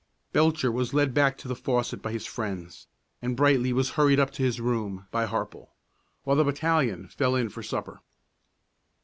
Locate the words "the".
1.47-1.55, 6.37-6.43